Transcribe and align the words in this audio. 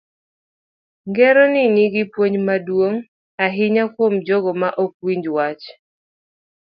Ngero 1.07 1.43
ni 1.53 1.63
nigi 1.75 2.03
puonj 2.11 2.35
maduong' 2.47 3.01
ahinya 3.45 3.83
kuom 3.93 4.13
jogo 4.27 4.51
ma 4.61 4.69
ok 4.83 4.93
winj 5.05 5.25
wach. 5.35 5.63